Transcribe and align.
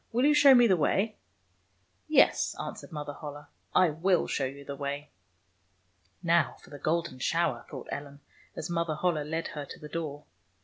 Will 0.11 0.25
you 0.25 0.33
show 0.33 0.55
me 0.55 0.65
the 0.65 0.75
way? 0.75 1.15
""Yes," 2.07 2.55
answered 2.59 2.91
Mother 2.91 3.13
Holle," 3.13 3.45
I 3.85 3.91
will 3.91 4.25
show 4.25 4.45
you 4.45 4.65
the 4.65 4.75
way." 4.75 5.11
"Now 6.23 6.55
for 6.63 6.71
the 6.71 6.79
golden 6.79 7.19
shower," 7.19 7.67
thought 7.69 7.87
Ellen, 7.91 8.21
as 8.55 8.67
Mother 8.67 8.95
Holle 8.95 9.23
led 9.23 9.49
her 9.49 9.63
to 9.63 9.79
the 9.79 9.89
door. 9.89 10.23